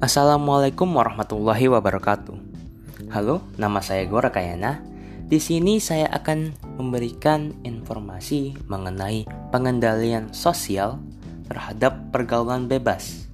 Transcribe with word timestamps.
Assalamualaikum 0.00 0.96
warahmatullahi 0.96 1.68
wabarakatuh. 1.68 2.32
Halo, 3.12 3.44
nama 3.60 3.84
saya 3.84 4.08
Gora 4.08 4.32
Kayana. 4.32 4.80
Di 5.28 5.36
sini 5.36 5.76
saya 5.76 6.08
akan 6.08 6.56
memberikan 6.80 7.52
informasi 7.68 8.56
mengenai 8.64 9.28
pengendalian 9.52 10.32
sosial 10.32 11.04
terhadap 11.52 12.00
pergaulan 12.16 12.64
bebas. 12.64 13.28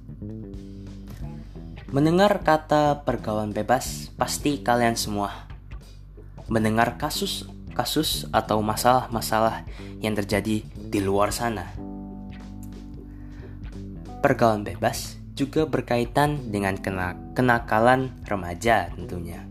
Mendengar 1.87 2.43
kata 2.43 3.07
pergaulan 3.07 3.55
bebas, 3.55 4.11
pasti 4.19 4.59
kalian 4.59 4.99
semua 4.99 5.47
mendengar 6.51 6.99
kasus-kasus 6.99 8.27
atau 8.35 8.59
masalah-masalah 8.59 9.63
yang 10.03 10.19
terjadi 10.19 10.67
di 10.67 10.99
luar 10.99 11.31
sana. 11.31 11.71
Pergaulan 14.19 14.67
bebas 14.67 15.16
juga 15.37 15.69
berkaitan 15.69 16.49
dengan 16.49 16.73
kenakalan 17.37 18.09
remaja 18.25 18.89
tentunya. 18.97 19.45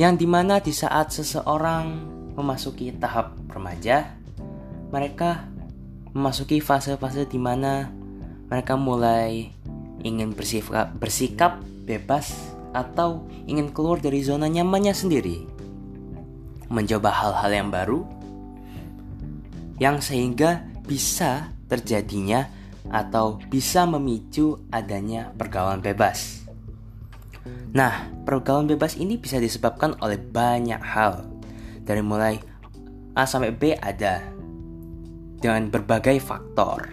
Yang 0.00 0.24
di 0.24 0.26
mana 0.26 0.64
di 0.64 0.72
saat 0.72 1.12
seseorang 1.12 2.08
memasuki 2.32 2.88
tahap 2.96 3.36
remaja, 3.52 4.16
mereka 4.88 5.44
memasuki 6.16 6.64
fase-fase 6.64 7.28
di 7.28 7.36
mana 7.36 7.92
mereka 8.48 8.80
mulai 8.80 9.52
ingin 10.00 10.32
bersikap, 10.32 10.96
bersikap 10.96 11.60
bebas 11.84 12.32
atau 12.72 13.28
ingin 13.44 13.68
keluar 13.70 14.00
dari 14.00 14.24
zona 14.24 14.48
nyamannya 14.48 14.96
sendiri. 14.96 15.44
Mencoba 16.72 17.12
hal-hal 17.12 17.50
yang 17.52 17.68
baru 17.68 18.00
yang 19.76 20.00
sehingga 20.00 20.64
bisa 20.84 21.52
terjadinya 21.66 22.59
atau 22.90 23.38
bisa 23.48 23.86
memicu 23.86 24.58
adanya 24.74 25.30
pergaulan 25.38 25.78
bebas. 25.78 26.42
Nah, 27.70 28.10
pergaulan 28.26 28.66
bebas 28.66 28.98
ini 28.98 29.14
bisa 29.14 29.38
disebabkan 29.38 29.94
oleh 30.02 30.18
banyak 30.18 30.82
hal. 30.82 31.30
Dari 31.86 32.02
mulai 32.02 32.34
A 33.14 33.26
sampai 33.26 33.54
B 33.54 33.74
ada 33.78 34.22
dengan 35.38 35.70
berbagai 35.70 36.18
faktor. 36.18 36.90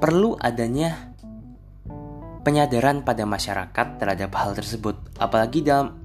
Perlu 0.00 0.36
adanya 0.40 1.14
penyadaran 2.44 3.00
pada 3.00 3.24
masyarakat 3.24 3.86
terhadap 3.96 4.30
hal 4.36 4.52
tersebut, 4.52 4.96
apalagi 5.16 5.64
dalam 5.64 5.96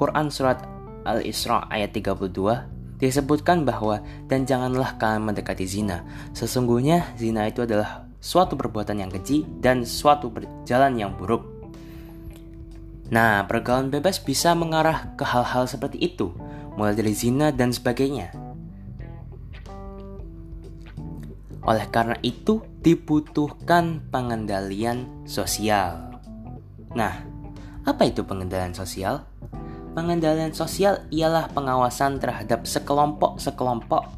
Quran 0.00 0.32
surat 0.32 0.64
Al-Isra 1.04 1.68
ayat 1.68 1.92
32 1.92 2.73
disebutkan 2.98 3.66
bahwa 3.66 4.00
dan 4.30 4.46
janganlah 4.46 4.96
kalian 4.96 5.26
mendekati 5.30 5.66
zina. 5.66 6.06
Sesungguhnya 6.32 7.14
zina 7.18 7.46
itu 7.50 7.66
adalah 7.66 8.06
suatu 8.24 8.56
perbuatan 8.56 9.04
yang 9.04 9.10
keji 9.12 9.44
dan 9.60 9.84
suatu 9.84 10.32
berjalan 10.32 10.96
yang 10.96 11.12
buruk. 11.12 11.44
Nah, 13.12 13.44
pergaulan 13.44 13.92
bebas 13.92 14.16
bisa 14.16 14.56
mengarah 14.56 15.12
ke 15.14 15.28
hal-hal 15.28 15.68
seperti 15.68 16.00
itu, 16.00 16.32
mulai 16.80 16.96
dari 16.96 17.12
zina 17.12 17.52
dan 17.52 17.68
sebagainya. 17.68 18.32
Oleh 21.64 21.84
karena 21.92 22.16
itu, 22.24 22.64
dibutuhkan 22.80 24.00
pengendalian 24.08 25.08
sosial. 25.28 26.20
Nah, 26.96 27.24
apa 27.84 28.02
itu 28.08 28.24
pengendalian 28.24 28.72
sosial? 28.72 29.28
Pengendalian 29.94 30.50
sosial 30.50 31.06
ialah 31.14 31.46
pengawasan 31.54 32.18
terhadap 32.18 32.66
sekelompok-sekelompok 32.66 34.10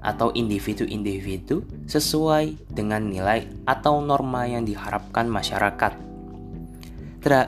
atau 0.00 0.32
individu-individu 0.32 1.60
sesuai 1.84 2.72
dengan 2.72 3.04
nilai 3.04 3.44
atau 3.68 4.00
norma 4.00 4.48
yang 4.48 4.64
diharapkan 4.64 5.28
masyarakat. 5.28 5.92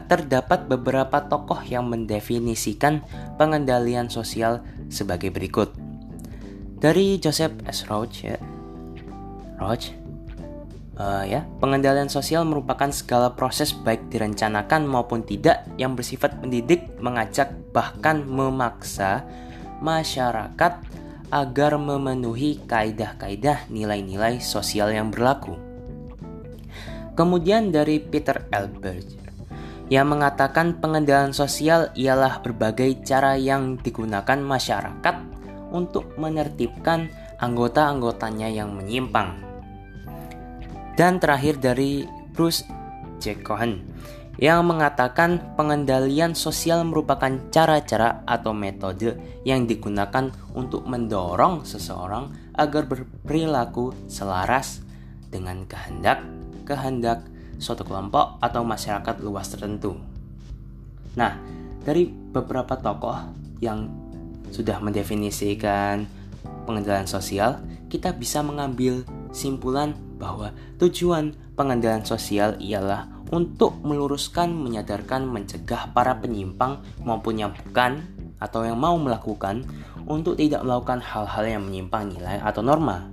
Terdapat 0.05 0.69
beberapa 0.69 1.25
tokoh 1.25 1.65
yang 1.65 1.89
mendefinisikan 1.89 3.01
pengendalian 3.41 4.13
sosial 4.13 4.61
sebagai 4.93 5.33
berikut. 5.33 5.73
Dari 6.77 7.17
Joseph 7.17 7.57
S. 7.65 7.89
Roach, 7.89 8.21
ya. 8.21 8.37
Roach 9.57 10.02
Uh, 10.93 11.25
ya, 11.25 11.49
pengendalian 11.57 12.13
sosial 12.13 12.45
merupakan 12.45 12.93
segala 12.93 13.33
proses 13.33 13.73
baik 13.73 14.13
direncanakan 14.13 14.85
maupun 14.85 15.25
tidak 15.25 15.65
yang 15.81 15.97
bersifat 15.97 16.37
mendidik, 16.45 16.85
mengajak, 17.01 17.49
bahkan 17.73 18.21
memaksa 18.29 19.25
masyarakat 19.81 20.85
agar 21.33 21.73
memenuhi 21.81 22.61
kaidah-kaidah 22.69 23.73
nilai-nilai 23.73 24.37
sosial 24.45 24.93
yang 24.93 25.09
berlaku. 25.09 25.57
Kemudian 27.17 27.73
dari 27.73 27.97
Peter 27.97 28.45
Albert 28.53 29.09
yang 29.89 30.13
mengatakan 30.13 30.77
pengendalian 30.77 31.33
sosial 31.33 31.89
ialah 31.97 32.45
berbagai 32.45 33.01
cara 33.05 33.37
yang 33.37 33.81
digunakan 33.81 34.41
masyarakat 34.41 35.17
untuk 35.73 36.13
menertibkan 36.21 37.09
anggota-anggotanya 37.41 38.49
yang 38.53 38.77
menyimpang. 38.77 39.52
Dan 40.93 41.17
terakhir 41.17 41.59
dari 41.61 42.05
Bruce 42.37 42.69
J. 43.21 43.41
Cohen 43.41 43.93
yang 44.41 44.65
mengatakan 44.65 45.55
pengendalian 45.61 46.33
sosial 46.33 46.89
merupakan 46.89 47.31
cara-cara 47.53 48.25
atau 48.25 48.57
metode 48.57 49.17
yang 49.45 49.69
digunakan 49.69 50.33
untuk 50.57 50.89
mendorong 50.89 51.69
seseorang 51.69 52.33
agar 52.57 52.89
berperilaku 52.89 53.93
selaras 54.09 54.81
dengan 55.29 55.65
kehendak 55.69 56.25
kehendak 56.65 57.25
suatu 57.61 57.85
kelompok 57.85 58.41
atau 58.43 58.65
masyarakat 58.65 59.23
luas 59.23 59.47
tertentu. 59.53 59.99
Nah, 61.15 61.37
dari 61.85 62.09
beberapa 62.09 62.79
tokoh 62.79 63.19
yang 63.61 63.87
sudah 64.51 64.81
mendefinisikan 64.81 66.09
pengendalian 66.65 67.07
sosial, 67.07 67.61
kita 67.93 68.17
bisa 68.17 68.41
mengambil 68.41 69.05
simpulan 69.31 69.95
bahwa 70.23 70.55
tujuan 70.79 71.35
pengendalian 71.59 72.07
sosial 72.07 72.55
ialah 72.63 73.11
untuk 73.35 73.83
meluruskan, 73.83 74.55
menyadarkan, 74.55 75.27
mencegah 75.27 75.91
para 75.91 76.23
penyimpang 76.23 76.79
maupun 77.03 77.43
yang 77.43 77.51
bukan 77.51 78.07
atau 78.39 78.63
yang 78.63 78.79
mau 78.79 78.95
melakukan 78.95 79.67
untuk 80.07 80.39
tidak 80.39 80.63
melakukan 80.63 81.03
hal-hal 81.03 81.45
yang 81.59 81.63
menyimpang 81.67 82.15
nilai 82.15 82.39
atau 82.39 82.63
norma 82.63 83.11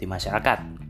di 0.00 0.08
masyarakat. 0.08 0.80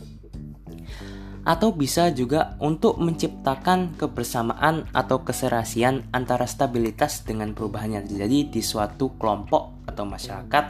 Atau 1.47 1.79
bisa 1.79 2.11
juga 2.11 2.59
untuk 2.59 2.99
menciptakan 2.99 3.95
kebersamaan 3.95 4.91
atau 4.91 5.23
keserasian 5.23 6.11
antara 6.11 6.43
stabilitas 6.47 7.23
dengan 7.23 7.55
perubahan 7.55 8.03
yang 8.03 8.05
terjadi 8.07 8.51
di 8.51 8.63
suatu 8.63 9.15
kelompok 9.15 9.87
atau 9.87 10.03
masyarakat 10.03 10.65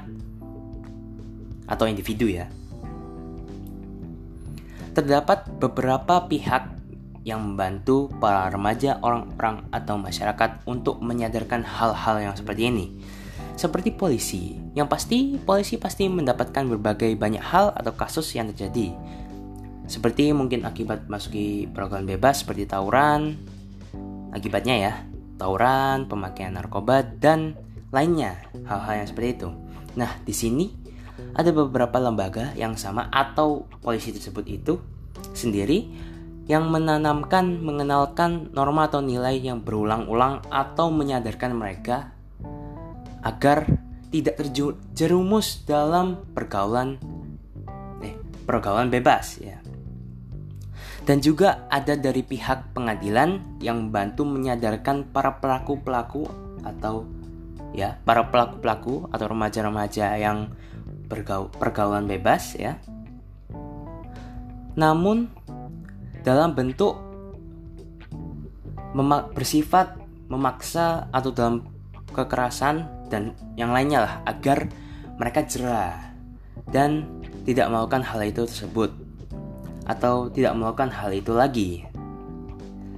atau 1.66 1.84
individu 1.88 2.30
ya 2.30 2.46
terdapat 4.96 5.44
beberapa 5.60 6.24
pihak 6.24 6.72
yang 7.28 7.44
membantu 7.44 8.08
para 8.16 8.48
remaja, 8.48 8.96
orang-orang, 9.04 9.68
atau 9.68 10.00
masyarakat 10.00 10.64
untuk 10.64 11.04
menyadarkan 11.04 11.60
hal-hal 11.68 12.16
yang 12.22 12.32
seperti 12.32 12.72
ini. 12.72 12.96
Seperti 13.60 13.92
polisi, 13.92 14.56
yang 14.72 14.88
pasti 14.88 15.36
polisi 15.36 15.76
pasti 15.76 16.08
mendapatkan 16.08 16.64
berbagai 16.64 17.12
banyak 17.18 17.44
hal 17.44 17.76
atau 17.76 17.92
kasus 17.92 18.32
yang 18.32 18.48
terjadi. 18.54 18.96
Seperti 19.84 20.32
mungkin 20.32 20.64
akibat 20.64 21.12
masuki 21.12 21.68
program 21.68 22.08
bebas 22.08 22.40
seperti 22.40 22.64
tawuran, 22.64 23.36
akibatnya 24.32 24.76
ya, 24.80 24.92
tawuran, 25.36 26.08
pemakaian 26.08 26.56
narkoba, 26.56 27.04
dan 27.04 27.52
lainnya, 27.92 28.38
hal-hal 28.64 29.04
yang 29.04 29.08
seperti 29.08 29.44
itu. 29.44 29.48
Nah, 29.98 30.14
di 30.24 30.32
sini 30.32 30.85
ada 31.36 31.50
beberapa 31.52 31.96
lembaga 32.00 32.52
yang 32.56 32.76
sama 32.76 33.08
atau 33.12 33.68
polisi 33.80 34.12
tersebut 34.12 34.44
itu 34.48 34.80
sendiri 35.32 35.88
yang 36.46 36.70
menanamkan 36.70 37.58
mengenalkan 37.58 38.54
norma 38.54 38.86
atau 38.86 39.02
nilai 39.02 39.42
yang 39.42 39.66
berulang-ulang 39.66 40.46
atau 40.46 40.94
menyadarkan 40.94 41.52
mereka 41.58 42.14
agar 43.26 43.66
tidak 44.14 44.38
terjerumus 44.38 45.66
dalam 45.66 46.22
pergaulan 46.30 47.02
eh 48.00 48.14
pergaulan 48.46 48.86
bebas 48.88 49.42
ya. 49.42 49.58
Dan 51.06 51.22
juga 51.22 51.70
ada 51.70 51.94
dari 51.94 52.26
pihak 52.26 52.74
pengadilan 52.74 53.62
yang 53.62 53.86
membantu 53.86 54.26
menyadarkan 54.26 55.06
para 55.14 55.38
pelaku-pelaku 55.38 56.26
atau 56.66 57.06
ya 57.70 57.94
para 58.02 58.26
pelaku-pelaku 58.26 59.06
atau 59.14 59.26
remaja-remaja 59.30 60.18
yang 60.18 60.50
bergaul 61.06 61.48
pergaulan 61.54 62.10
bebas 62.10 62.58
ya. 62.58 62.78
Namun 64.76 65.30
dalam 66.26 66.52
bentuk 66.52 66.98
memak 68.92 69.32
bersifat 69.32 69.96
memaksa 70.26 71.06
atau 71.14 71.30
dalam 71.30 71.62
kekerasan 72.10 73.06
dan 73.06 73.36
yang 73.54 73.70
lainnya 73.70 74.02
lah 74.02 74.14
agar 74.26 74.66
mereka 75.16 75.46
jerah 75.46 76.12
dan 76.68 77.06
tidak 77.46 77.70
melakukan 77.70 78.02
hal 78.02 78.20
itu 78.26 78.42
tersebut 78.42 78.90
atau 79.86 80.26
tidak 80.34 80.52
melakukan 80.58 80.90
hal 80.90 81.14
itu 81.14 81.32
lagi. 81.32 81.72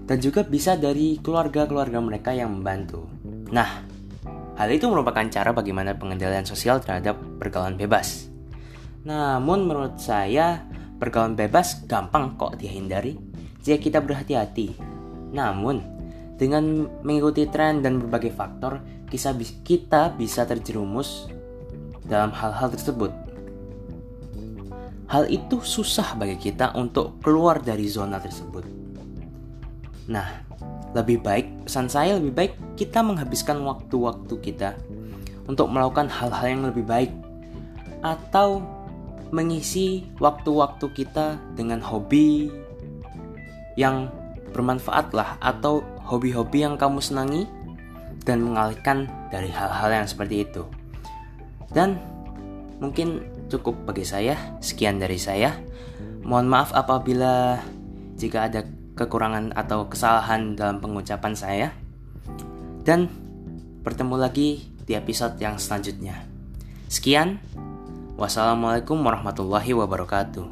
dan 0.09 0.25
juga 0.25 0.41
bisa 0.41 0.73
dari 0.73 1.21
keluarga-keluarga 1.21 2.01
mereka 2.01 2.33
yang 2.33 2.49
membantu. 2.49 3.05
Nah, 3.53 3.85
hal 4.59 4.69
itu 4.75 4.91
merupakan 4.91 5.23
cara 5.31 5.55
bagaimana 5.55 5.95
pengendalian 5.95 6.43
sosial 6.43 6.83
terhadap 6.83 7.15
pergaulan 7.39 7.79
bebas. 7.79 8.27
Namun 9.07 9.71
menurut 9.71 10.03
saya, 10.03 10.67
pergaulan 10.99 11.39
bebas 11.39 11.87
gampang 11.87 12.35
kok 12.35 12.59
dihindari 12.59 13.15
jika 13.63 13.79
kita 13.79 13.99
berhati-hati. 14.03 14.75
Namun, 15.31 15.79
dengan 16.35 16.91
mengikuti 17.07 17.47
tren 17.47 17.87
dan 17.87 18.03
berbagai 18.03 18.35
faktor, 18.35 18.83
kita 19.07 20.13
bisa 20.19 20.43
terjerumus 20.43 21.31
dalam 22.03 22.35
hal-hal 22.35 22.75
tersebut. 22.75 23.15
Hal 25.09 25.25
itu 25.33 25.65
susah 25.65 26.19
bagi 26.19 26.37
kita 26.37 26.77
untuk 26.77 27.23
keluar 27.25 27.65
dari 27.65 27.89
zona 27.89 28.21
tersebut. 28.21 28.67
Nah, 30.13 30.29
lebih 30.99 31.23
baik, 31.23 31.47
pesan 31.65 31.87
saya 31.87 32.19
lebih 32.19 32.35
baik 32.35 32.53
kita 32.75 33.01
menghabiskan 33.03 33.63
waktu-waktu 33.63 34.35
kita 34.43 34.75
untuk 35.47 35.71
melakukan 35.71 36.11
hal-hal 36.11 36.47
yang 36.47 36.63
lebih 36.67 36.85
baik 36.85 37.11
atau 38.03 38.63
mengisi 39.31 40.09
waktu-waktu 40.19 40.87
kita 40.93 41.37
dengan 41.55 41.81
hobi 41.85 42.49
yang 43.77 44.09
bermanfaat 44.53 45.13
lah 45.13 45.37
atau 45.39 45.85
hobi-hobi 46.09 46.65
yang 46.65 46.81
kamu 46.81 46.99
senangi 47.05 47.45
dan 48.25 48.45
mengalihkan 48.45 49.07
dari 49.29 49.53
hal-hal 49.53 49.93
yang 49.93 50.09
seperti 50.09 50.45
itu. 50.49 50.65
Dan 51.73 52.01
mungkin 52.81 53.29
cukup 53.53 53.77
bagi 53.85 54.05
saya, 54.05 54.37
sekian 54.65 54.97
dari 55.01 55.21
saya. 55.21 55.53
Mohon 56.25 56.47
maaf 56.49 56.71
apabila 56.73 57.61
jika 58.17 58.49
ada 58.49 58.65
kekurangan 58.99 59.55
atau 59.55 59.87
kesalahan 59.87 60.59
dalam 60.59 60.83
pengucapan 60.83 61.35
saya. 61.39 61.69
Dan 62.83 63.07
bertemu 63.87 64.19
lagi 64.19 64.75
di 64.83 64.99
episode 64.99 65.39
yang 65.39 65.61
selanjutnya. 65.61 66.27
Sekian, 66.91 67.39
wassalamualaikum 68.19 68.99
warahmatullahi 68.99 69.77
wabarakatuh. 69.77 70.47